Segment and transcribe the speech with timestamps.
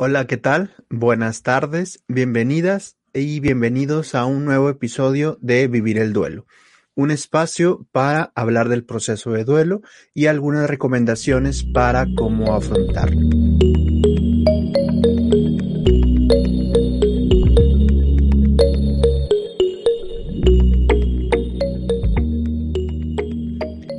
[0.00, 0.76] Hola, ¿qué tal?
[0.90, 6.46] Buenas tardes, bienvenidas y bienvenidos a un nuevo episodio de Vivir el Duelo,
[6.94, 9.82] un espacio para hablar del proceso de duelo
[10.14, 13.28] y algunas recomendaciones para cómo afrontarlo.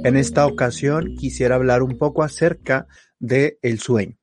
[0.05, 2.87] En esta ocasión quisiera hablar un poco acerca
[3.19, 4.18] del el sueño.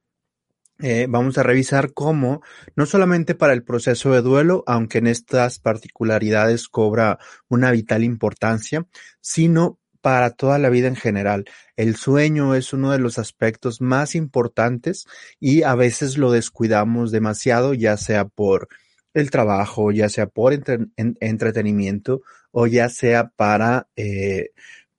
[0.79, 2.43] Eh, vamos a revisar cómo,
[2.75, 8.87] no solamente para el proceso de duelo, aunque en estas particularidades cobra una vital importancia,
[9.21, 11.47] sino para toda la vida en general.
[11.77, 15.07] El sueño es uno de los aspectos más importantes
[15.41, 18.69] y a veces lo descuidamos demasiado, ya sea por
[19.15, 20.53] el trabajo, ya sea por
[20.97, 22.21] entretenimiento
[22.53, 24.51] o ya sea para eh,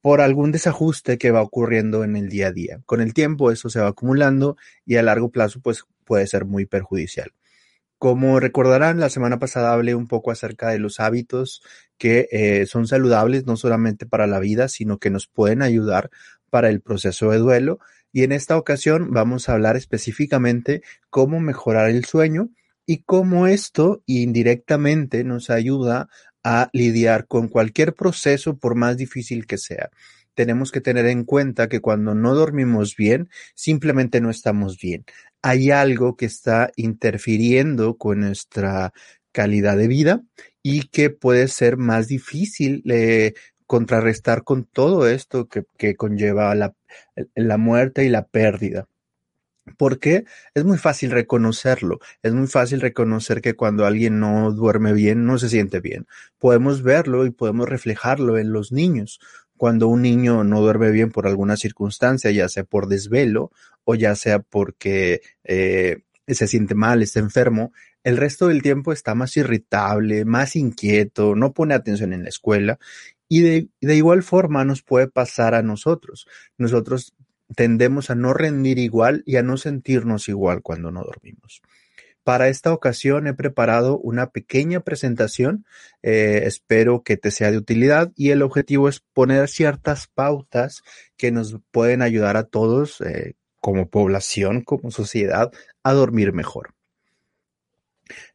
[0.08, 2.80] por algún desajuste que va ocurriendo en el día a día.
[2.86, 6.66] Con el tiempo eso se va acumulando y a largo plazo pues puede ser muy
[6.66, 7.34] perjudicial.
[7.98, 11.62] Como recordarán, la semana pasada hablé un poco acerca de los hábitos
[11.98, 16.10] que eh, son saludables no solamente para la vida, sino que nos pueden ayudar
[16.50, 17.80] para el proceso de duelo.
[18.14, 22.48] Y en esta ocasión vamos a hablar específicamente cómo mejorar el sueño
[22.86, 26.08] y cómo esto indirectamente nos ayuda
[26.50, 29.90] a lidiar con cualquier proceso por más difícil que sea.
[30.34, 35.04] Tenemos que tener en cuenta que cuando no dormimos bien, simplemente no estamos bien.
[35.42, 38.94] Hay algo que está interfiriendo con nuestra
[39.34, 40.22] calidad de vida
[40.64, 42.82] y que puede ser más difícil
[43.66, 48.88] contrarrestar con todo esto que, conlleva la muerte y la pérdida.
[49.78, 55.26] Porque es muy fácil reconocerlo, es muy fácil reconocer que cuando alguien no duerme bien,
[55.26, 56.08] no se siente bien.
[56.40, 59.20] Podemos verlo y podemos reflejarlo en los niños.
[59.56, 63.52] Cuando un niño no duerme bien por alguna circunstancia, ya sea por desvelo
[63.84, 67.72] o ya sea porque eh, se siente mal, está enfermo,
[68.04, 72.80] el resto del tiempo está más irritable, más inquieto, no pone atención en la escuela
[73.28, 76.28] y de, de, igual forma nos puede pasar a nosotros.
[76.58, 77.14] Nosotros
[77.56, 81.62] tendemos a no rendir igual y a no sentirnos igual cuando no dormimos.
[82.24, 85.66] Para esta ocasión he preparado una pequeña presentación,
[86.04, 90.84] eh, espero que te sea de utilidad y el objetivo es poner ciertas pautas
[91.16, 95.54] que nos pueden ayudar a todos eh, como población, como sociedad,
[95.84, 96.77] a dormir mejor.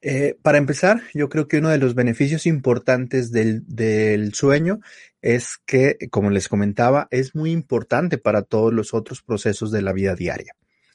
[0.00, 4.80] Eh, para empezar, yo creo que uno de los beneficios importantes del, sueño
[5.20, 9.92] es que, como les comentaba, es muy importante para todos los otros procesos de la
[9.92, 10.54] vida diaria,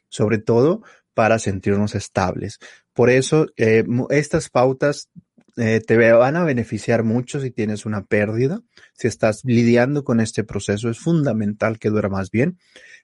[0.10, 0.84] sobre todo
[1.14, 2.60] para sentirnos estables.
[2.94, 5.10] Por eso, eh, estas pautas
[5.58, 8.62] eh, te van a beneficiar mucho si tienes una pérdida,
[8.94, 12.58] si estás lidiando con este proceso, es fundamental que duermas bien.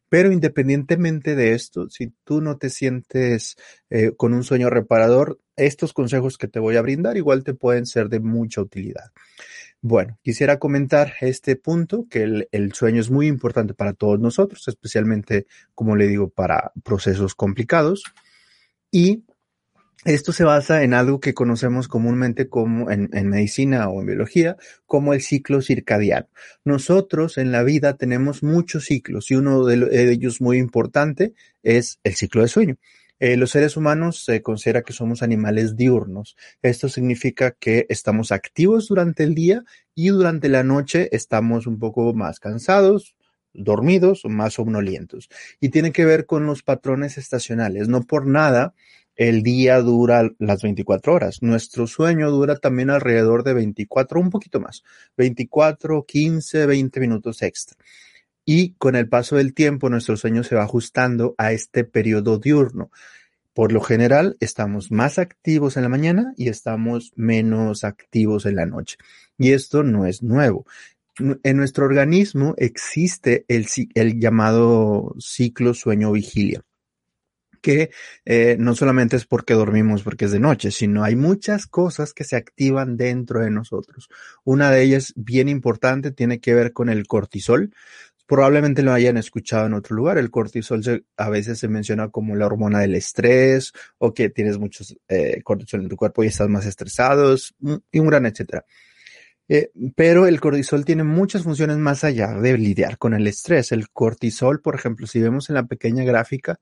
[0.08, 3.56] Pero independientemente de esto, si tú no te sientes
[3.90, 7.88] eh, con un sueño reparador, estos consejos que te voy a brindar igual te pueden
[7.88, 9.12] ser de mucha utilidad.
[9.81, 14.68] Bueno, quisiera comentar este punto, que el, el, sueño es muy importante para todos nosotros,
[14.68, 18.03] especialmente, como le digo, para procesos complicados.
[18.92, 19.24] Y
[20.06, 25.14] esto se basa en algo que conocemos comúnmente como en, medicina o en biología, como
[25.14, 26.28] el ciclo circadiano.
[26.66, 32.16] Nosotros en la vida tenemos muchos ciclos y uno de, ellos muy importante es el
[32.16, 32.78] ciclo de sueño.
[33.19, 36.36] Eh, los seres humanos se considera que somos animales diurnos.
[36.62, 39.63] Esto significa que estamos activos durante el día
[39.96, 43.16] y durante la noche estamos un poco más cansados,
[43.53, 45.30] dormidos o más somnolientos.
[45.62, 47.88] Y tiene que ver con los patrones estacionales.
[47.88, 48.74] No por nada
[49.16, 51.41] el día dura las 24 horas.
[51.41, 54.84] Nuestro sueño dura también alrededor de 24, un poquito más,
[55.18, 57.78] 24, 15, 20 minutos extra.
[58.46, 62.91] Y con el paso del tiempo, nuestro sueño se va ajustando a este periodo diurno.
[63.53, 68.66] Por lo general, estamos más activos en la mañana y estamos menos activos en la
[68.66, 68.97] noche.
[69.38, 70.66] Y esto no es nuevo.
[71.44, 76.63] En nuestro organismo existe el, el llamado ciclo sueño-vigilia
[77.63, 77.91] que
[78.25, 82.25] eh, no solamente es porque dormimos porque es de noche, sino hay muchas cosas que
[82.25, 84.10] se activan dentro de nosotros.
[84.44, 87.74] Una de ellas, bien importante, tiene que ver con el cortisol.
[88.27, 90.18] Probablemente lo hayan escuchado en otro lugar.
[90.18, 94.95] El cortisol a veces se menciona como la hormona del estrés o que tienes muchos
[95.07, 97.56] eh, cortisol en tu cuerpo y estás más estresados
[97.92, 98.65] y un gran etcétera.
[99.50, 103.71] Eh, pero el cortisol tiene muchas funciones más allá de lidiar con el estrés.
[103.71, 106.60] El cortisol, por ejemplo, si vemos en la pequeña gráfica,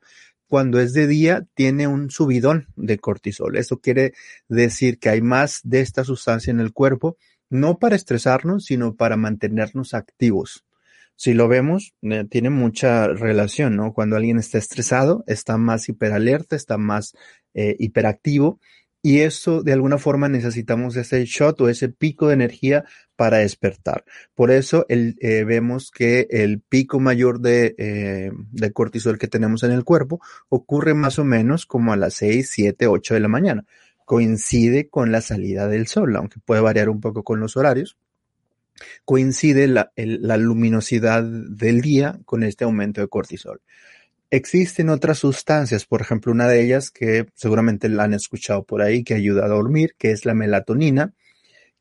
[0.51, 3.55] cuando es de día tiene un subidón de cortisol.
[3.55, 4.11] Eso quiere
[4.49, 7.15] decir que hay más de esta sustancia en el cuerpo,
[7.49, 10.65] no para estresarnos, sino para mantenernos activos.
[11.15, 13.93] Si lo vemos, eh, tiene mucha relación, ¿no?
[13.93, 17.13] Cuando alguien está estresado, está más hiperalerta, está más
[17.53, 18.59] eh, hiperactivo
[19.01, 22.83] y eso de alguna forma necesitamos ese shot o ese pico de energía
[23.21, 24.03] para despertar.
[24.33, 29.69] Por eso eh, vemos que el pico mayor de, eh, de, cortisol que tenemos en
[29.69, 30.19] el cuerpo
[30.49, 33.65] ocurre más o menos como a las 6, 7, 8 de la mañana.
[34.05, 37.95] Coincide con la salida del sol, aunque puede variar un poco con los horarios.
[39.05, 43.61] Coincide la, la luminosidad del día con este aumento de cortisol.
[44.31, 49.03] Existen otras sustancias, por ejemplo, una de ellas que seguramente la han escuchado por ahí,
[49.03, 51.13] que ayuda a dormir, que es la melatonina,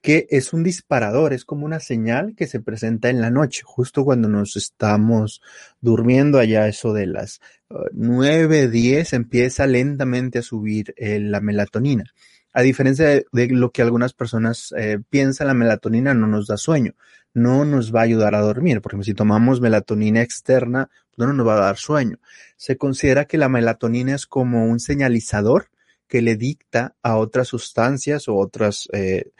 [0.01, 4.05] que es un disparador, es como una señal que se presenta en la noche, justo
[4.05, 5.43] cuando nos estamos
[5.81, 12.05] durmiendo allá, eso de las uh, 9, 10, empieza lentamente a subir eh, la melatonina.
[12.53, 16.95] A diferencia de, lo que algunas personas eh, piensan, la melatonina no nos da sueño,
[17.33, 18.81] no nos va a ayudar a dormir.
[18.81, 22.19] Por ejemplo, si tomamos melatonina externa, no nos va a dar sueño.
[22.57, 25.69] Se considera que la melatonina es como un señalizador
[26.09, 29.31] que le dicta a otras sustancias o otras eh,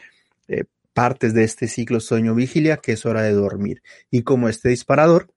[0.51, 3.81] eh, partes de este ciclo sueño-vigilia que es hora de dormir.
[4.09, 5.33] Y como este disparador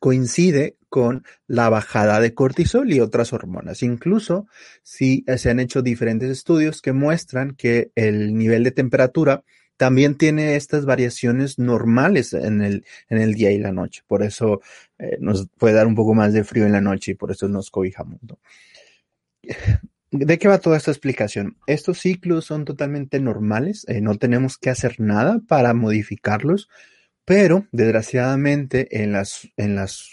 [0.00, 3.82] coincide con la bajada de cortisol y otras hormonas.
[3.82, 4.46] Incluso
[4.82, 9.44] si se han hecho diferentes estudios que muestran que el nivel de temperatura
[9.76, 14.02] también tiene estas variaciones normales en el, en el día y la noche.
[14.06, 14.62] Por eso
[14.98, 17.48] eh, nos puede dar un poco más de frío en la noche y por eso
[17.48, 18.20] nos cobijamos.
[18.22, 18.38] ¿no?
[20.18, 21.56] ¿De qué va toda esta explicación?
[21.66, 26.68] Estos ciclos son totalmente normales, eh, no tenemos que hacer nada para modificarlos,
[27.24, 30.10] pero desgraciadamente en las, en las,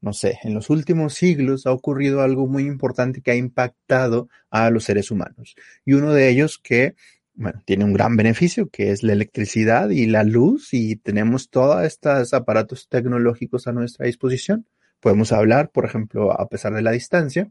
[0.00, 4.68] no sé, en los últimos siglos ha ocurrido algo muy importante que ha impactado a
[4.70, 5.54] los seres humanos.
[5.84, 6.94] Y uno de ellos que
[7.34, 11.84] bueno, tiene un gran beneficio que es la electricidad y la luz y tenemos todos
[11.84, 14.66] estos aparatos tecnológicos a nuestra disposición.
[15.04, 17.50] Podemos hablar, por ejemplo, a pesar de la distancia,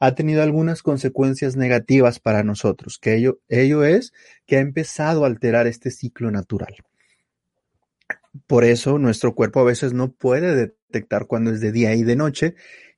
[0.00, 4.14] ha tenido algunas consecuencias negativas para nosotros, que ello, ello es
[4.46, 6.74] que ha empezado a alterar este ciclo natural.
[8.46, 12.16] Por eso nuestro cuerpo a veces no puede detectar cuando es de día y de
[12.16, 12.54] noche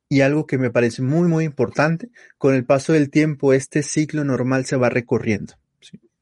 [0.08, 4.22] y algo que me parece muy, muy importante, con el paso del tiempo este ciclo
[4.22, 5.54] normal se va recorriendo.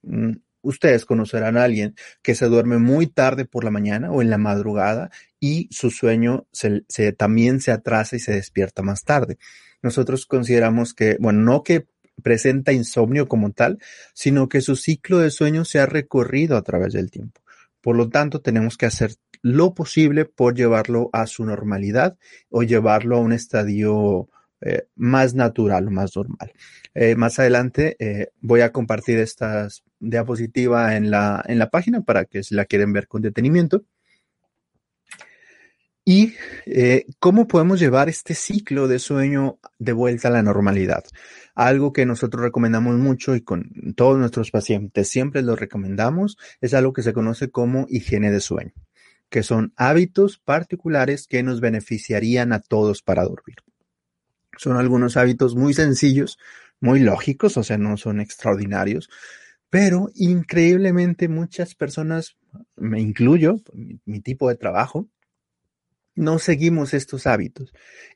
[0.00, 0.37] Mm,
[0.69, 4.37] ustedes conocerán a alguien que se duerme muy tarde por la mañana o en la
[4.37, 5.11] madrugada
[5.41, 6.82] y su sueño se,
[7.12, 9.38] también se atrasa y se despierta más tarde.
[9.82, 11.87] Nosotros consideramos que, bueno, no que
[12.23, 13.79] presenta insomnio como tal,
[14.12, 17.41] sino que su ciclo de sueño se ha recorrido a través del tiempo.
[17.81, 22.19] Por lo tanto, tenemos que hacer lo posible por llevarlo a su normalidad
[22.50, 24.29] o llevarlo a un estadio
[24.60, 26.52] eh, más natural más normal.
[26.94, 29.69] Eh, más adelante eh, voy a compartir esta
[30.00, 33.84] diapositiva en la, en la página para que si la quieren ver con detenimiento.
[36.05, 36.32] Y
[37.19, 41.05] cómo podemos llevar este ciclo de sueño de vuelta a la normalidad.
[41.55, 46.94] Algo que nosotros recomendamos mucho y con todos nuestros pacientes siempre lo recomendamos es algo
[46.94, 48.72] que se conoce como higiene de sueño,
[49.28, 53.56] que son hábitos particulares que nos beneficiarían a todos para dormir.
[54.58, 56.38] Son algunos hábitos muy sencillos,
[56.81, 59.10] muy lógicos, o sea, no son extraordinarios,
[59.70, 62.37] pero increíblemente muchas personas,
[62.76, 65.08] me incluyo, mi, mi tipo de trabajo,
[66.19, 67.73] no seguimos estos hábitos.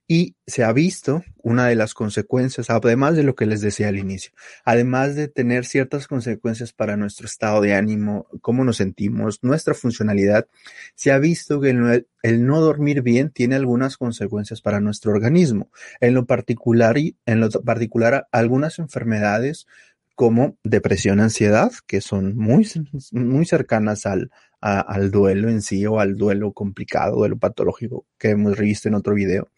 [0.09, 3.97] Y se ha visto una de las consecuencias, además de lo que les decía al
[3.97, 4.33] inicio,
[4.65, 10.49] además de tener ciertas consecuencias para nuestro estado de ánimo, cómo nos sentimos, nuestra funcionalidad,
[10.97, 15.71] se ha visto que el, no dormir bien tiene algunas consecuencias para nuestro organismo.
[16.01, 19.67] En lo particular, en lo particular algunas enfermedades
[20.15, 22.69] como depresión, ansiedad, que son muy,
[23.13, 24.31] muy cercanas al,
[24.63, 29.15] al duelo en sí o al duelo complicado, duelo patológico que hemos visto en otro
[29.15, 29.51] video.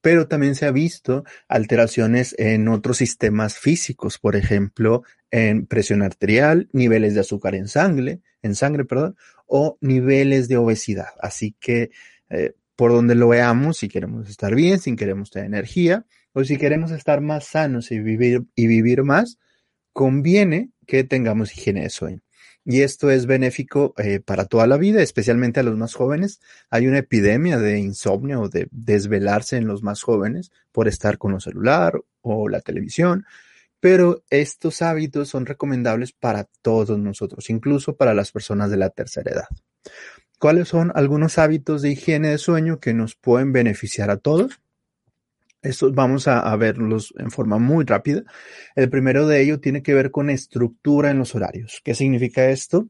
[0.00, 6.68] Pero también se ha visto alteraciones en otros sistemas físicos, por ejemplo, en presión arterial,
[6.72, 9.16] niveles de azúcar en sangre, en sangre, perdón,
[9.46, 11.10] o niveles de obesidad.
[11.20, 11.90] Así que
[12.30, 16.56] eh, por donde lo veamos, si queremos estar bien, si queremos tener energía, o si
[16.56, 19.38] queremos estar más sanos y vivir, y vivir más,
[19.92, 22.22] conviene que tengamos higiene de sueño.
[22.64, 26.40] Y esto es benéfico eh, para toda la vida, especialmente a los más jóvenes.
[26.68, 31.34] Hay una epidemia de insomnio o de desvelarse en los más jóvenes por estar con
[31.34, 33.24] el celular o la televisión,
[33.80, 39.32] pero estos hábitos son recomendables para todos nosotros, incluso para las personas de la tercera
[39.32, 39.48] edad.
[40.38, 44.60] ¿Cuáles son algunos hábitos de higiene de sueño que nos pueden beneficiar a todos?
[45.62, 48.22] Estos vamos a, verlos en forma muy rápida.
[48.74, 51.80] El primero de ellos tiene que ver con estructura en los horarios.
[51.84, 52.88] ¿Qué significa esto?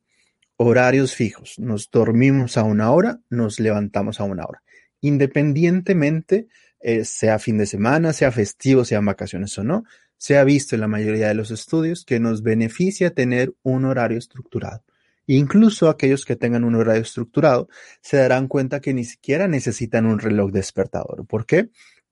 [0.62, 1.58] horarios fijos.
[1.58, 4.62] Nos dormimos a una hora, nos levantamos a una hora.
[5.00, 6.48] Independientemente,
[6.80, 9.84] eh, sea fin de semana, sea festivo, sean vacaciones o no,
[10.18, 14.18] se ha visto en la mayoría de los estudios que nos beneficia tener un horario
[14.18, 14.84] estructurado.
[15.26, 17.70] Incluso aquellos que tengan un horario estructurado
[18.02, 21.26] se darán cuenta que ni siquiera necesitan un reloj despertador.
[21.26, 21.70] ¿Por qué?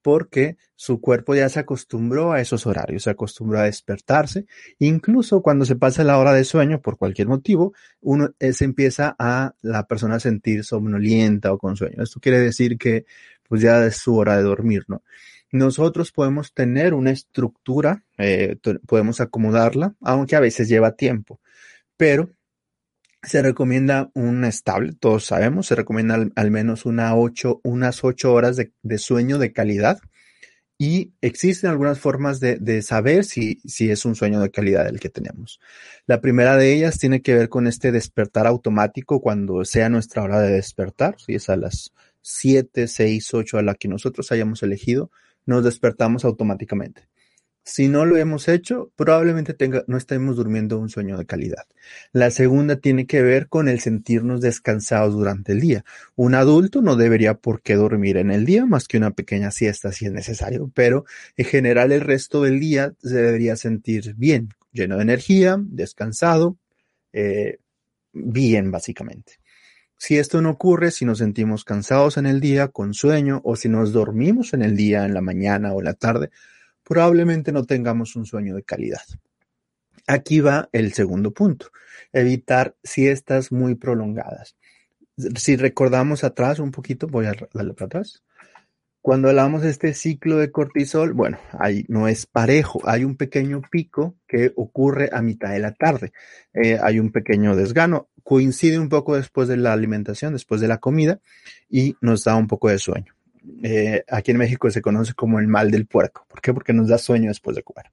[0.08, 4.46] Porque su cuerpo ya se acostumbró a esos horarios, se acostumbró a despertarse.
[4.78, 9.14] Incluso cuando se pasa la hora de sueño, por cualquier motivo, uno eh, se empieza
[9.18, 12.02] a la persona a sentir somnolienta o con sueño.
[12.02, 13.04] Esto quiere decir que
[13.46, 15.02] pues ya es su hora de dormir, ¿no?
[15.52, 21.38] Nosotros podemos tener una estructura, eh, podemos acomodarla, aunque a veces lleva tiempo,
[21.98, 22.30] pero
[23.22, 28.56] se recomienda un estable, todos sabemos, se recomienda al, menos una ocho, unas ocho horas
[28.56, 29.98] de, sueño de calidad.
[30.80, 35.08] Y existen algunas formas de, saber si, si, es un sueño de calidad el que
[35.08, 35.58] tenemos.
[36.06, 40.40] La primera de ellas tiene que ver con este despertar automático cuando sea nuestra hora
[40.40, 45.10] de despertar, si es a las 7, 6, 8 a la que nosotros hayamos elegido,
[45.46, 47.08] nos despertamos automáticamente.
[47.68, 49.54] Si no lo hemos hecho, probablemente
[49.86, 51.66] no estemos durmiendo un sueño de calidad.
[52.12, 55.84] La segunda tiene que ver con el sentirnos descansados durante el día.
[56.16, 59.92] Un adulto no debería por qué dormir en el día más que una pequeña siesta
[59.92, 61.04] si es necesario, pero
[61.36, 66.56] en general el resto del día se debería sentir bien, lleno de energía, descansado,
[67.12, 67.58] eh,
[68.14, 69.40] bien básicamente.
[69.98, 73.68] Si esto no ocurre, si nos sentimos cansados en el día, con sueño, o si
[73.68, 76.30] nos dormimos en el día, en la mañana o en la tarde,
[76.88, 79.02] probablemente no tengamos un sueño de calidad.
[80.06, 81.70] Aquí va el segundo punto,
[82.14, 84.56] evitar siestas muy prolongadas.
[85.36, 88.22] Si recordamos atrás un poquito, voy a darle para atrás.
[89.02, 93.62] Cuando hablamos de este ciclo de cortisol, bueno, ahí no es parejo, hay un pequeño
[93.70, 96.12] pico que ocurre a mitad de la tarde,
[96.54, 100.78] eh, hay un pequeño desgano, coincide un poco después de la alimentación, después de la
[100.78, 101.20] comida
[101.68, 103.17] y nos da un poco de sueño.
[103.62, 106.26] Eh, aquí en México se conoce como el mal del puerco.
[106.28, 106.52] ¿Por qué?
[106.52, 107.86] Porque nos da sueño después de comer.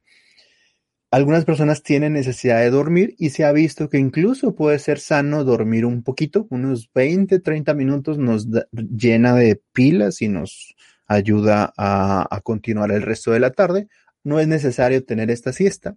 [1.12, 5.44] Algunas personas tienen necesidad de dormir y se ha visto que incluso puede ser sano
[5.44, 10.76] dormir un poquito, unos 20, 30 minutos nos llena de pilas y nos
[11.08, 13.88] ayuda a continuar el resto de la tarde.
[14.24, 15.96] No es necesario tener esta siesta.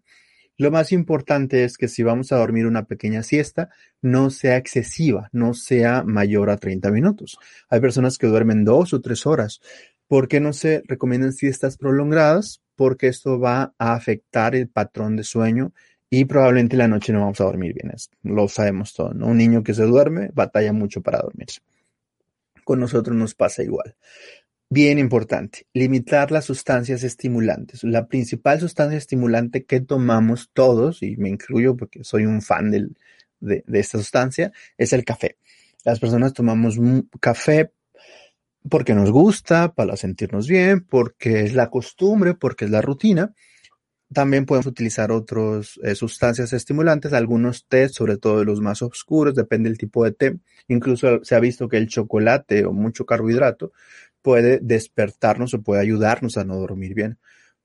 [0.59, 3.71] Lo más importante es que si vamos a dormir una pequeña siesta,
[4.03, 7.39] no sea excesiva, no sea mayor a 30 minutos.
[7.71, 9.61] Hay personas que duermen dos o tres horas.
[10.09, 12.61] ¿Por qué no se recomiendan siestas prolongadas?
[12.75, 15.73] Porque esto va a afectar el patrón de sueño
[16.11, 17.95] y probablemente la noche no vamos a dormir bien.
[18.25, 19.11] Lo sabemos todo.
[19.11, 21.61] Un niño que se duerme batalla mucho para dormirse.
[22.65, 23.95] Con nosotros nos pasa igual.
[24.71, 27.85] Bien importante, limitar las sustancias estimulantes.
[27.85, 32.89] La principal sustancia estimulante que tomamos todos, y me incluyo porque soy un fan de,
[33.41, 35.39] de, esta sustancia, es el café.
[35.85, 36.79] Las personas tomamos
[37.19, 37.73] café
[38.69, 43.35] porque nos gusta, para sentirnos bien, porque es la costumbre, porque es la rutina.
[44.13, 49.69] También podemos utilizar otras eh, sustancias estimulantes, algunos té, sobre todo los más oscuros, depende
[49.69, 50.39] del tipo de té.
[50.69, 53.73] Incluso se ha visto que el chocolate o mucho carbohidrato
[54.23, 57.19] puede despertarnos o puede ayudarnos a no dormir bien.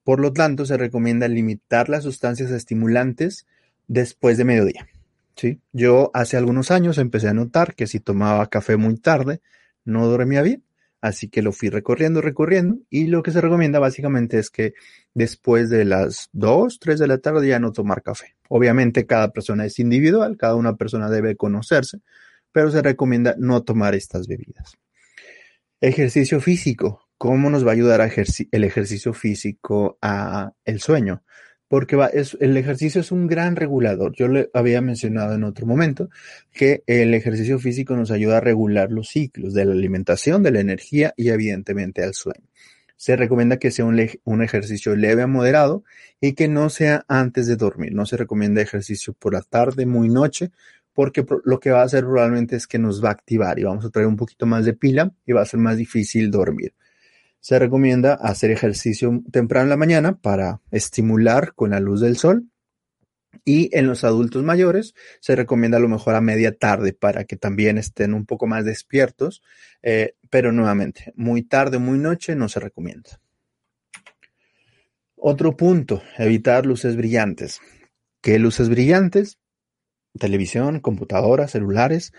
[0.03, 3.47] Por lo tanto, se recomienda limitar las sustancias estimulantes
[3.87, 4.87] después de mediodía.
[5.35, 5.61] ¿sí?
[5.71, 9.41] Yo hace algunos años empecé a notar que si tomaba café muy tarde,
[9.85, 10.63] no dormía bien.
[11.01, 12.77] Así que lo fui recorriendo, recorriendo.
[12.89, 14.73] Y lo que se recomienda básicamente es que
[15.13, 18.35] después de las 2, 3 de la tarde ya no tomar café.
[18.47, 21.99] Obviamente cada persona es individual, cada una persona debe conocerse,
[22.53, 24.77] pero se recomienda no tomar estas bebidas.
[25.85, 27.09] Ejercicio físico.
[27.17, 31.23] ¿Cómo nos va a ayudar el ejercicio físico a el sueño?
[31.67, 31.97] Porque
[32.39, 34.13] el ejercicio es un gran regulador.
[34.15, 36.09] Yo le había mencionado en otro momento
[36.53, 40.61] que el ejercicio físico nos ayuda a regular los ciclos de la alimentación, de la
[40.61, 42.47] energía y evidentemente al sueño.
[42.95, 45.83] Se recomienda que sea un, un ejercicio leve a moderado
[46.21, 47.93] y que no sea antes de dormir.
[47.93, 50.51] No se recomienda ejercicio por la tarde, muy noche,
[50.93, 53.85] porque lo que va a hacer probablemente es que nos va a activar y vamos
[53.85, 56.73] a traer un poquito más de pila y va a ser más difícil dormir.
[57.39, 62.45] Se recomienda hacer ejercicio temprano en la mañana para estimular con la luz del sol
[63.43, 67.35] y en los adultos mayores se recomienda a lo mejor a media tarde para que
[67.35, 69.41] también estén un poco más despiertos,
[69.81, 73.19] eh, pero nuevamente, muy tarde, muy noche no se recomienda.
[75.15, 77.61] Otro punto, evitar luces brillantes.
[78.21, 79.37] ¿Qué luces brillantes?
[80.19, 82.13] Televisión, computadoras, celulares.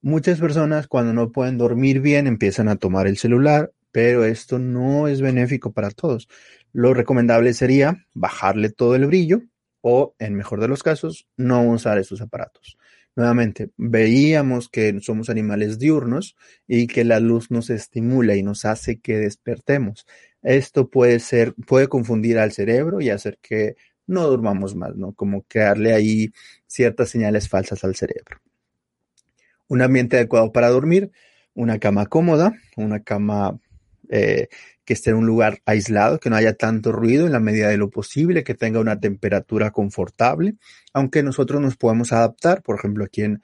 [0.00, 5.08] Muchas personas cuando no pueden dormir bien empiezan a tomar el celular, pero esto no
[5.08, 6.28] es benéfico para todos.
[6.72, 9.42] Lo recomendable sería bajarle todo el brillo
[9.80, 12.76] o, en mejor de los casos, no usar estos aparatos.
[13.16, 16.36] Nuevamente, veíamos que somos animales diurnos
[16.68, 20.06] y que la luz nos estimula y nos hace que despertemos.
[20.42, 23.76] Esto puede ser, puede confundir al cerebro y hacer que
[24.06, 25.12] no durmamos más, ¿no?
[25.12, 26.32] Como que darle ahí
[26.66, 28.40] ciertas señales falsas al cerebro.
[29.68, 31.10] Un ambiente adecuado para dormir,
[31.54, 33.58] una cama cómoda, una cama
[34.08, 34.48] eh,
[34.84, 37.76] que esté en un lugar aislado, que no haya tanto ruido en la medida de
[37.76, 40.54] lo posible, que tenga una temperatura confortable,
[40.92, 43.42] aunque nosotros nos podemos adaptar, por ejemplo, aquí en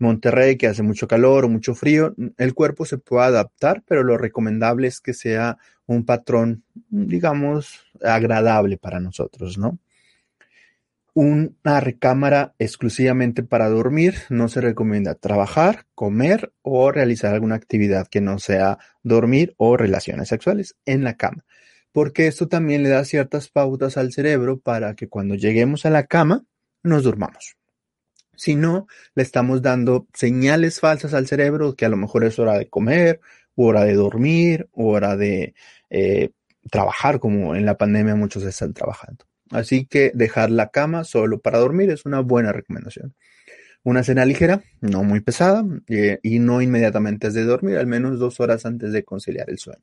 [0.00, 4.18] Monterrey, que hace mucho calor o mucho frío, el cuerpo se puede adaptar, pero lo
[4.18, 9.78] recomendable es que sea un patrón, digamos, agradable para nosotros, ¿no?
[11.22, 18.22] Una recámara exclusivamente para dormir no se recomienda trabajar, comer o realizar alguna actividad que
[18.22, 21.44] no sea dormir o relaciones sexuales en la cama,
[21.92, 26.06] porque esto también le da ciertas pautas al cerebro para que cuando lleguemos a la
[26.06, 26.46] cama
[26.82, 27.58] nos durmamos.
[28.34, 32.56] Si no, le estamos dando señales falsas al cerebro que a lo mejor es hora
[32.56, 33.20] de comer,
[33.56, 35.52] hora de dormir, hora de
[35.90, 36.30] eh,
[36.70, 39.29] trabajar, como en la pandemia muchos están trabajando.
[39.50, 43.14] Así que dejar la cama solo para dormir es una buena recomendación.
[43.82, 48.18] Una cena ligera, no muy pesada eh, y no inmediatamente antes de dormir, al menos
[48.18, 49.82] dos horas antes de conciliar el sueño.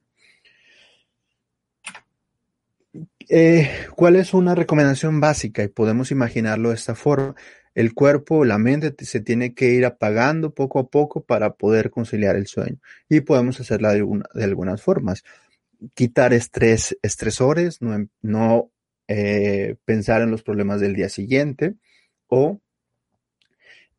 [3.29, 5.63] Eh, ¿Cuál es una recomendación básica?
[5.63, 7.35] Y podemos imaginarlo de esta forma.
[7.75, 12.35] El cuerpo, la mente se tiene que ir apagando poco a poco para poder conciliar
[12.35, 12.77] el sueño.
[13.09, 14.03] Y podemos hacerla de,
[14.43, 15.23] algunas formas.
[15.93, 18.71] Quitar estrés, estresores, no, no
[19.07, 21.75] eh, pensar en los problemas del día siguiente
[22.27, 22.59] o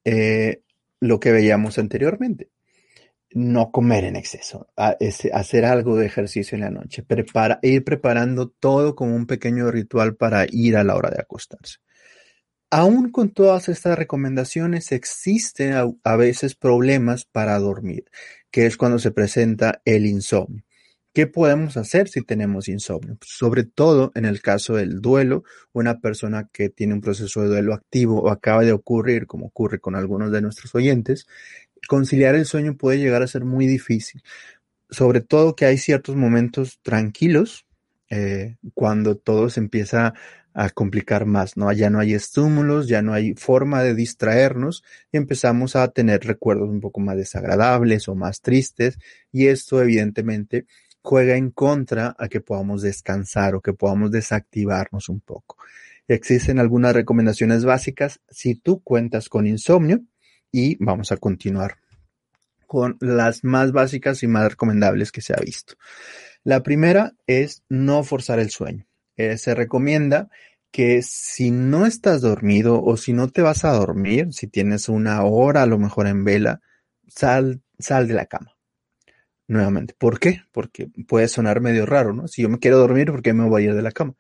[0.05, 0.63] eh,
[1.01, 2.51] lo que veíamos anteriormente.
[3.31, 7.05] No comer en exceso, hacer algo de ejercicio en la noche,
[7.61, 11.77] ir preparando todo como un pequeño ritual para ir a la hora de acostarse.
[12.71, 18.07] Aún con todas estas recomendaciones, existen a veces problemas para dormir,
[18.51, 20.65] que es cuando se presenta el insomnio.
[21.19, 23.17] ¿Qué podemos hacer si tenemos insomnio?
[23.17, 27.49] Pues, sobre todo en el caso del duelo, una persona que tiene un proceso de
[27.49, 31.27] duelo activo o acaba de ocurrir, como ocurre con algunos de nuestros oyentes,
[31.89, 34.23] conciliar el sueño puede llegar a ser muy difícil.
[34.91, 37.67] Sobre todo que hay ciertos momentos tranquilos
[38.11, 40.15] eh, cuando todo se empieza
[40.55, 41.73] a complicar más, ¿no?
[41.73, 46.69] Ya no hay estímulos, ya no hay forma de distraernos y empezamos a tener recuerdos
[46.69, 49.01] un poco más desagradables o más tristes
[49.33, 50.67] y esto evidentemente
[51.03, 55.57] juega en contra a que podamos descansar o que podamos desactivarnos un poco.
[56.07, 60.01] Existen algunas recomendaciones básicas si tú cuentas con insomnio
[60.51, 61.77] y vamos a continuar
[62.67, 65.75] con las más básicas y más recomendables que se ha visto.
[66.45, 68.87] La primera es no forzar el sueño.
[69.17, 70.31] Eh, se recomienda
[70.71, 75.23] que si no estás dormido o si no te vas a dormir, si tienes una
[75.25, 76.61] hora a lo mejor en vela,
[77.07, 78.58] sal, sal de la cama
[79.49, 79.95] nuevamente.
[79.99, 80.43] ¿Por qué?
[80.53, 82.29] Porque puede sonar medio raro, ¿no?
[82.29, 84.15] Si yo me quiero dormir, ¿por qué me voy a ir de la cama?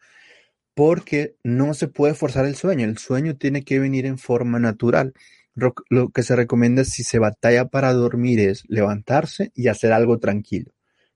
[0.75, 2.87] Porque no se puede forzar el sueño.
[2.87, 5.12] El sueño tiene que venir en forma natural.
[5.55, 10.73] Lo que se recomienda si se batalla para dormir es levantarse y hacer algo tranquilo.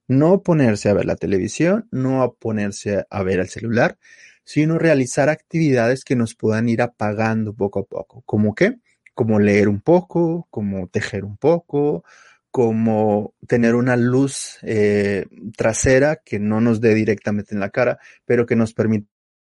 [0.07, 3.97] No ponerse a ver la televisión, no ponerse a ver el celular,
[4.43, 8.21] sino realizar actividades que nos puedan ir apagando poco a poco.
[8.25, 8.79] ¿Como qué?
[9.13, 12.03] Como leer un poco, como tejer un poco,
[12.53, 15.25] como tener una luz eh,
[15.57, 19.09] trasera que no nos dé directamente en la cara, pero que nos permita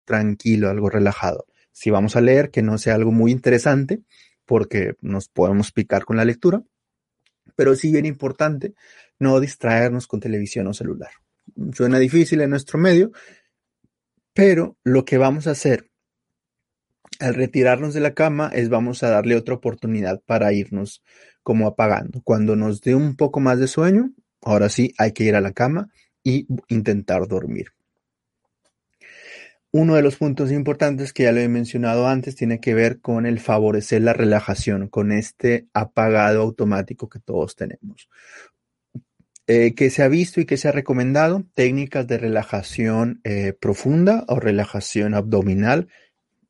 [0.04, 1.46] tranquilo, algo relajado.
[1.72, 4.02] Si vamos a leer, que no sea algo muy interesante,
[4.46, 6.64] porque nos podemos picar con la lectura,
[7.56, 8.74] pero sí bien importante
[9.20, 11.12] no distraernos con televisión o celular.
[11.74, 13.12] Suena difícil en nuestro medio,
[14.34, 15.92] pero lo que vamos a hacer
[17.20, 21.04] al retirarnos de la cama es vamos a darle otra oportunidad para irnos
[21.44, 22.22] como apagando.
[22.24, 25.54] Cuando nos dé un poco más de sueño, ahora sí hay que ir a la
[25.54, 25.90] cama
[26.24, 27.68] y intentar dormir.
[29.72, 33.26] Uno de los puntos importantes que ya lo he mencionado antes tiene que ver con
[33.26, 38.10] el favorecer la relajación, con este apagado automático que todos tenemos.
[39.50, 44.26] Eh, que se ha visto y que se ha recomendado técnicas de relajación eh, profunda
[44.28, 45.88] o relajación abdominal.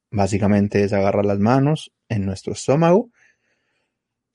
[0.09, 3.09] Básicamente es agarrar las manos en nuestro estómago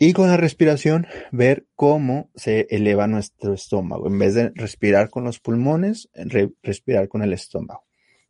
[0.04, 4.08] y con la respiración, ver cómo se eleva nuestro estómago.
[4.08, 6.08] En vez de respirar con los pulmones,
[6.60, 7.84] respirar con el estómago.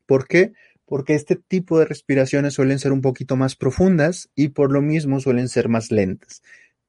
[0.04, 0.52] ¿Por qué?
[0.84, 5.18] Porque este tipo de respiraciones suelen ser un poquito más profundas y por lo mismo
[5.18, 6.42] suelen ser más lentas.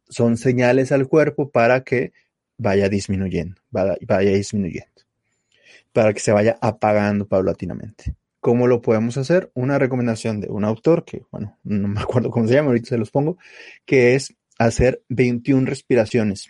[0.09, 2.11] Son señales al cuerpo para que
[2.57, 5.01] vaya disminuyendo, vaya disminuyendo,
[5.93, 8.15] para que se vaya apagando paulatinamente.
[8.43, 9.51] ¿Cómo lo podemos hacer?
[9.53, 12.97] Una recomendación de un autor que, bueno, no me acuerdo cómo se llama, ahorita se
[12.97, 13.37] los pongo,
[13.85, 16.49] que es hacer 21 respiraciones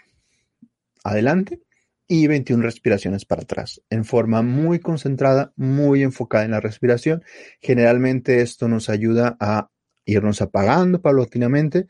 [1.03, 1.61] adelante
[2.07, 7.23] y 21 respiraciones para atrás, en forma muy concentrada, muy enfocada en la respiración.
[7.61, 9.69] Generalmente esto nos ayuda a
[10.03, 11.85] irnos apagando paulatinamente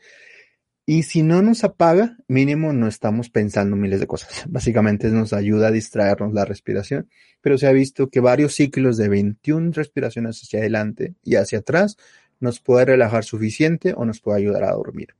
[0.86, 4.44] y si no nos apaga, mínimo no estamos pensando miles de cosas.
[4.48, 7.08] Básicamente nos ayuda a distraernos la respiración,
[7.40, 11.96] pero se ha visto que varios ciclos de 21 respiraciones hacia adelante y hacia atrás
[12.40, 15.14] nos puede relajar suficiente o nos puede ayudar a dormir.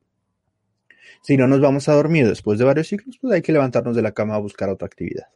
[1.23, 4.03] Si no nos vamos a dormir después de varios ciclos, pues hay que levantarnos de
[4.03, 5.29] la cama a buscar otra actividad.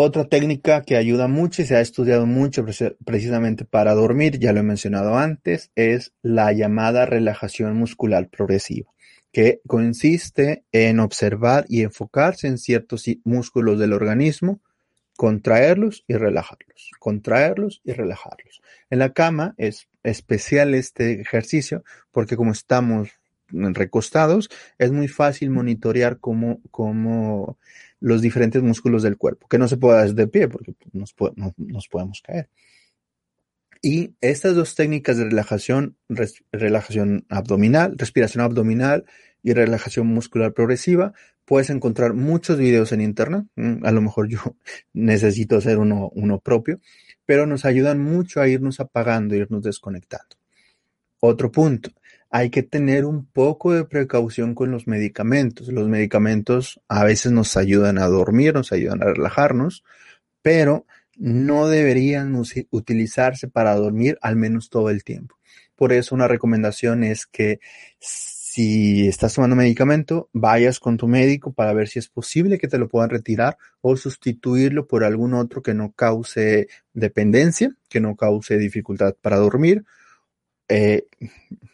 [0.00, 2.64] Otra técnica que ayuda mucho y se ha estudiado mucho
[3.04, 8.92] precisamente para dormir, ya lo he mencionado antes, es la llamada relajación muscular progresiva,
[9.32, 14.60] que consiste en observar y enfocarse en ciertos músculos del organismo,
[15.16, 18.62] contraerlos y relajarlos, contraerlos y relajarlos.
[18.90, 21.82] En la cama es especial este ejercicio
[22.12, 23.08] porque como estamos
[23.50, 27.58] recostados, es muy fácil monitorear cómo, cómo
[28.00, 31.14] los diferentes músculos del cuerpo, que no se pueda desde pie porque nos,
[31.56, 32.48] nos podemos caer.
[33.80, 35.96] Y estas dos técnicas de relajación,
[36.52, 39.04] relajación abdominal, respiración abdominal
[39.42, 41.12] y relajación muscular progresiva,
[41.44, 43.44] puedes encontrar muchos videos en internet.
[43.84, 44.38] A lo mejor yo
[44.92, 46.80] necesito hacer uno, uno propio,
[47.24, 50.36] pero nos ayudan mucho a irnos apagando, irnos desconectando.
[51.20, 51.90] Otro punto,
[52.30, 55.68] hay que tener un poco de precaución con los medicamentos.
[55.68, 59.84] Los medicamentos a veces nos ayudan a dormir, nos ayudan a relajarnos,
[60.42, 60.86] pero
[61.16, 62.34] no deberían
[62.70, 65.36] utilizarse para dormir al menos todo el tiempo.
[65.74, 67.60] Por eso una recomendación es que
[67.98, 72.78] si estás tomando medicamento, vayas con tu médico para ver si es posible que te
[72.78, 78.58] lo puedan retirar o sustituirlo por algún otro que no cause dependencia, que no cause
[78.58, 79.84] dificultad para dormir
[80.68, 81.06] eh,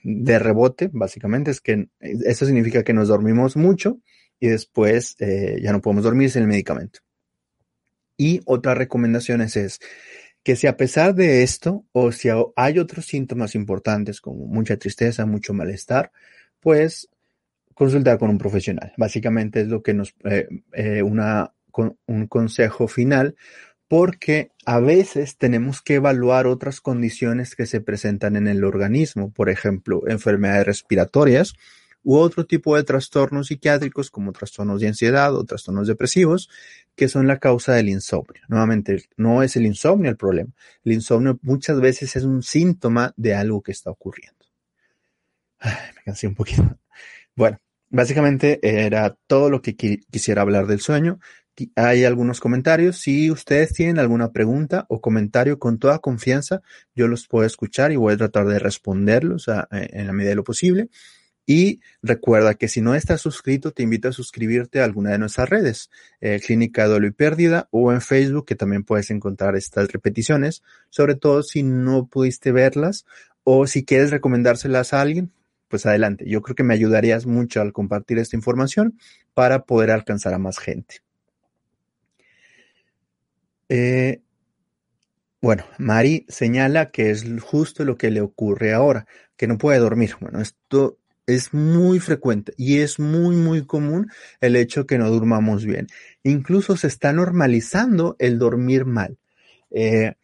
[0.02, 4.00] de rebote, básicamente, es que eso significa que nos dormimos mucho
[4.38, 7.00] y después eh, ya no podemos dormir sin el medicamento.
[8.16, 9.80] Y otra recomendación es
[10.42, 15.26] que si a pesar de esto o si hay otros síntomas importantes como mucha tristeza,
[15.26, 16.12] mucho malestar,
[16.60, 17.08] pues
[17.72, 18.92] consultar con un profesional.
[18.96, 21.52] Básicamente es lo que nos, eh, una,
[22.06, 23.34] un consejo final
[23.94, 29.50] porque a veces tenemos que evaluar otras condiciones que se presentan en el organismo, por
[29.50, 31.54] ejemplo, enfermedades respiratorias
[32.02, 36.50] u otro tipo de trastornos psiquiátricos como trastornos de ansiedad o trastornos depresivos,
[36.96, 38.42] que son la causa del insomnio.
[38.48, 40.50] Nuevamente, no es el insomnio el problema.
[40.84, 44.44] El insomnio muchas veces es un síntoma de algo que está ocurriendo.
[45.62, 46.80] me cansé un poquito.
[47.36, 51.20] Bueno, básicamente era todo lo que quisiera hablar del sueño
[51.76, 52.98] hay algunos comentarios.
[52.98, 56.62] Si ustedes tienen alguna pregunta o comentario con toda confianza,
[56.94, 60.36] yo los puedo escuchar y voy a tratar de responderlos eh, en la medida de
[60.36, 60.88] lo posible.
[61.46, 65.48] Y recuerda que si no estás suscrito, te invito a suscribirte a alguna de nuestras
[65.48, 65.90] redes,
[66.20, 71.16] eh, Clínica de y Pérdida o en Facebook, que también puedes encontrar estas repeticiones, sobre
[71.16, 73.04] todo si no pudiste verlas
[73.42, 75.32] o si quieres recomendárselas a alguien,
[75.68, 76.24] pues adelante.
[76.26, 78.98] Yo creo que me ayudarías mucho al compartir esta información
[79.34, 81.03] para poder alcanzar a más gente.
[83.68, 84.20] Eh,
[85.40, 90.14] bueno, Mari señala que es justo lo que le ocurre ahora, que no puede dormir.
[90.20, 95.64] Bueno, esto es muy frecuente y es muy, muy común el hecho que no durmamos
[95.64, 95.86] bien.
[96.22, 99.18] Incluso se está normalizando el dormir mal.
[99.70, 100.14] Eh,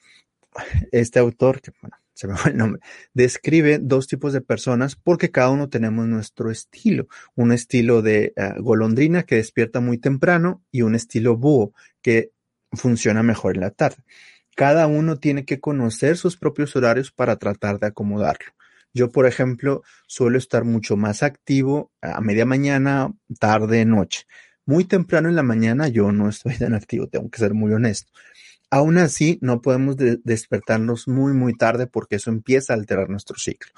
[0.92, 2.82] este autor, que bueno, se me fue el nombre,
[3.14, 7.08] describe dos tipos de personas porque cada uno tenemos nuestro estilo.
[7.34, 11.72] Un estilo de eh, golondrina que despierta muy temprano y un estilo búho
[12.02, 12.30] que
[12.72, 14.02] funciona mejor en la tarde.
[14.56, 18.52] Cada uno tiene que conocer sus propios horarios para tratar de acomodarlo.
[18.92, 24.24] Yo, por ejemplo, suelo estar mucho más activo a media mañana, tarde, noche.
[24.66, 28.12] Muy temprano en la mañana yo no estoy tan activo, tengo que ser muy honesto.
[28.70, 33.72] Aún así, no podemos despertarnos muy, muy tarde porque eso empieza a alterar nuestro ciclo.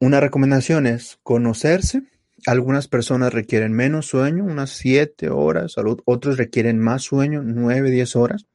[0.00, 2.02] Una recomendación es conocerse
[2.46, 8.46] algunas personas requieren menos sueño, unas 7 horas, otros requieren más sueño, 9, 10 horas.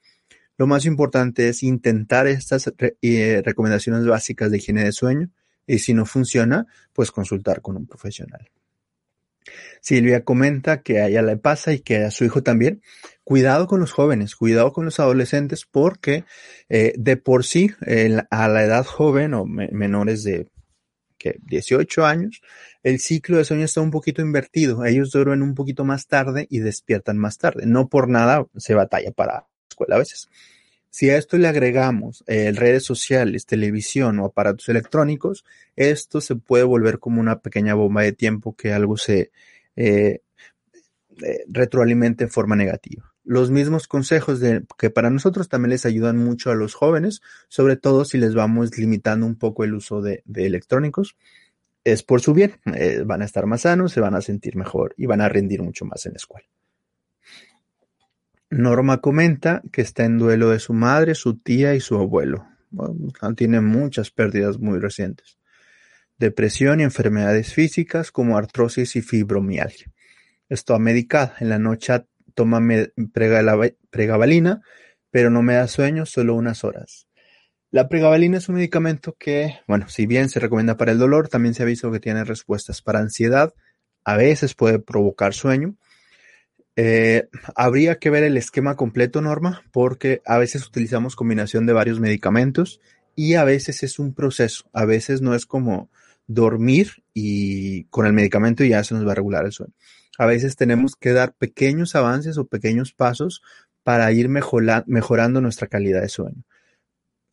[0.58, 2.72] Lo más importante es intentar estas
[3.02, 5.30] eh, recomendaciones básicas de higiene de sueño
[5.68, 8.50] y si no funciona, pues consultar con un profesional.
[9.82, 12.82] Silvia comenta que a ella le pasa y que a su hijo también.
[13.24, 16.26] Cuidado con los jóvenes, cuidado con los adolescentes porque
[16.70, 17.72] eh, de por sí
[18.30, 20.48] a la edad joven o menores de
[21.18, 22.42] que 18 años,
[22.84, 24.86] el ciclo de sueño está un poquito invertido.
[24.86, 27.66] Ellos duermen un poquito más tarde y despiertan más tarde.
[27.66, 30.30] No por nada se batalla para la escuela a veces.
[30.90, 36.64] Si a esto le agregamos eh, redes sociales, televisión o aparatos electrónicos, esto se puede
[36.64, 39.32] volver como una pequeña bomba de tiempo que algo se
[39.76, 40.22] eh,
[41.24, 43.14] eh, retroalimente en forma negativa.
[43.28, 44.40] Los mismos consejos
[44.78, 48.78] que para nosotros también les ayudan mucho a los jóvenes, sobre todo si les vamos
[48.78, 51.18] limitando un poco el uso de, electrónicos,
[51.84, 52.54] es por su bien.
[53.06, 55.84] van a estar más sanos, se van a sentir mejor y van a rendir mucho
[55.84, 56.48] más en la escuela.
[58.50, 62.48] Norma comenta que está en duelo de su madre, su tía y su abuelo.
[63.36, 65.38] tiene muchas pérdidas muy recientes.
[66.18, 69.92] Depresión y enfermedades físicas como artrosis y fibromialgia.
[70.48, 71.36] Está medicada.
[71.42, 71.92] En la noche
[72.38, 72.62] toma
[73.92, 74.62] pregabalina,
[75.10, 77.08] pero no me da sueño, solo unas horas.
[77.72, 81.56] La pregabalina es un medicamento que, bueno, si bien se recomienda para el dolor, también
[81.56, 83.54] se ha visto que tiene respuestas para ansiedad.
[84.06, 85.76] A veces puede provocar sueño
[86.80, 92.00] eh, habría que ver el esquema completo, Norma, porque a veces utilizamos combinación de varios
[92.00, 92.80] medicamentos
[93.16, 94.70] y a veces es un proceso.
[94.74, 95.90] A veces no es como
[96.28, 99.74] dormir y con el medicamento ya se nos va a regular el sueño.
[100.18, 103.42] A veces tenemos que dar pequeños avances o pequeños pasos
[103.84, 106.44] para ir mejorando nuestra calidad de sueño.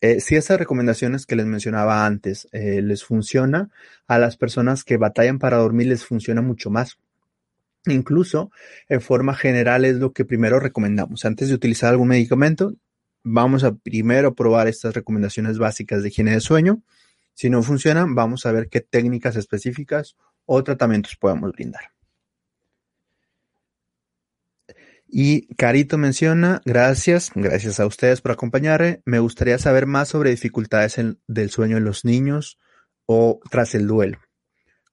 [0.01, 3.69] Eh, si esas recomendaciones que les mencionaba antes eh, les funciona,
[4.07, 6.97] a las personas que batallan para dormir les funciona mucho más
[7.87, 8.51] Incluso,
[8.89, 11.25] en forma general, es lo que primero recomendamos.
[11.25, 12.73] Antes de utilizar algún medicamento,
[13.23, 16.81] vamos a primero probar estas recomendaciones básicas de higiene de sueño.
[17.33, 21.94] Si no funcionan, vamos a ver qué técnicas específicas o tratamientos podemos brindar.
[25.07, 29.01] Y Carito menciona, gracias, gracias a ustedes por acompañarme.
[29.05, 32.59] Me gustaría saber más sobre dificultades del sueño en los niños
[33.05, 34.19] o tras el duelo.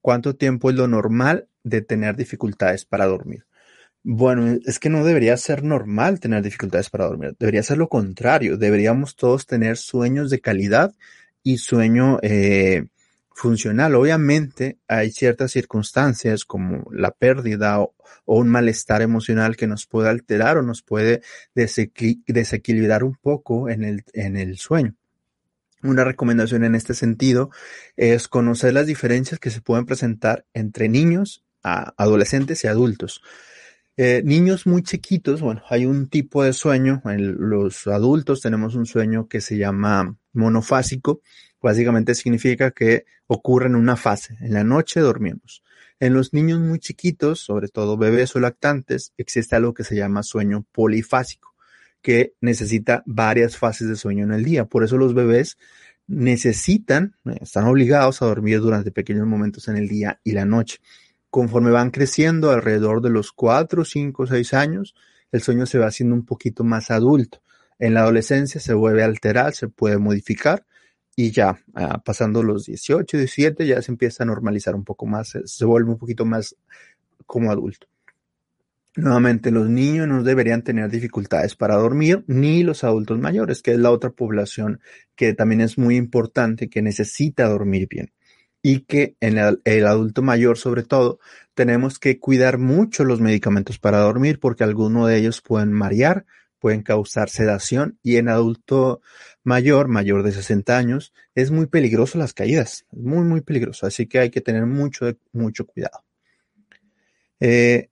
[0.00, 3.46] ¿Cuánto tiempo es lo normal de tener dificultades para dormir?
[4.04, 8.56] Bueno, es que no debería ser normal tener dificultades para dormir, debería ser lo contrario,
[8.56, 10.92] deberíamos todos tener sueños de calidad
[11.44, 12.86] y sueño eh,
[13.34, 13.94] funcional.
[13.94, 20.58] Obviamente hay ciertas circunstancias como la pérdida o, un malestar emocional que nos puede alterar
[20.58, 21.22] o nos puede
[21.54, 24.94] desequilibrar un poco en el, sueño.
[25.82, 27.50] Una recomendación en este sentido
[27.96, 33.22] es conocer las diferencias que se pueden presentar entre niños, adolescentes y adultos.
[33.96, 38.86] Eh, niños muy chiquitos, bueno, hay un tipo de sueño, en los adultos tenemos un
[38.86, 41.20] sueño que se llama monofásico,
[41.62, 45.62] básicamente significa que ocurre en una fase, en la noche dormimos.
[46.00, 50.22] En los niños muy chiquitos, sobre todo bebés o lactantes, existe algo que se llama
[50.22, 51.52] sueño polifásico
[52.02, 54.66] que necesita varias fases de sueño en el día.
[54.66, 55.56] Por eso los bebés
[56.08, 60.80] necesitan, están obligados a dormir durante pequeños momentos en el día y la noche.
[61.30, 64.94] Conforme van creciendo alrededor de los 4, 5, 6 años,
[65.30, 67.40] el sueño se va haciendo un poquito más adulto.
[67.78, 70.66] En la adolescencia se vuelve a alterar, se puede modificar
[71.16, 75.38] y ya ah, pasando los 18, 17 ya se empieza a normalizar un poco más,
[75.44, 76.56] se vuelve un poquito más
[77.26, 77.86] como adulto.
[78.94, 83.78] Nuevamente, los niños no deberían tener dificultades para dormir, ni los adultos mayores, que es
[83.78, 84.80] la otra población
[85.16, 88.12] que también es muy importante, que necesita dormir bien.
[88.60, 91.20] Y que en el, adulto mayor, sobre todo,
[91.54, 96.26] tenemos que cuidar mucho los medicamentos para dormir, porque algunos de ellos pueden marear,
[96.62, 99.02] pueden causar sedación, y en adulto
[99.42, 103.84] mayor, mayor de 60 años, es muy peligroso las caídas, muy, muy peligroso.
[103.84, 106.04] Así que hay que tener mucho, mucho cuidado.
[107.40, 107.88] Eh,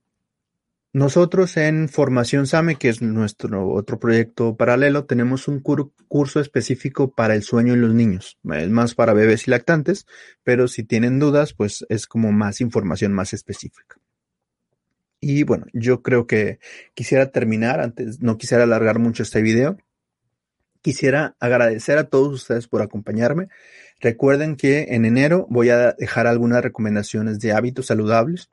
[0.93, 7.35] nosotros en Formación SAME, que es nuestro otro proyecto paralelo, tenemos un curso específico para
[7.35, 8.39] el sueño en los niños.
[8.53, 10.05] Es más para bebés y lactantes,
[10.43, 13.97] pero si tienen dudas, pues es como más información más específica.
[15.21, 16.59] Y bueno, yo creo que
[16.93, 19.77] quisiera terminar, antes no quisiera alargar mucho este video.
[20.81, 23.47] Quisiera agradecer a todos ustedes por acompañarme.
[23.99, 28.49] Recuerden que en enero voy a dejar algunas recomendaciones de hábitos saludables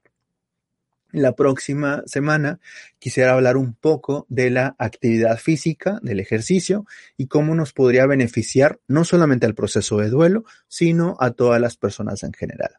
[1.12, 2.60] la próxima semana
[2.98, 6.84] quisiera hablar un poco de la actividad física, del ejercicio
[7.16, 11.78] y cómo nos podría beneficiar no solamente al proceso de duelo, sino a todas las
[11.78, 12.72] personas en general.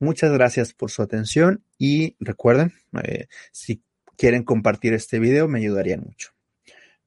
[0.00, 2.72] Muchas gracias por su atención y recuerden,
[3.04, 3.82] eh, si
[4.16, 6.30] quieren compartir este video me ayudarían mucho.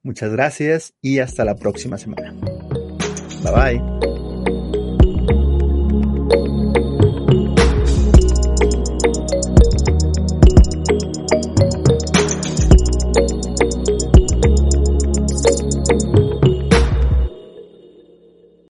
[0.04, 2.34] Muchas gracias y hasta la próxima semana.
[3.44, 4.33] Bye bye.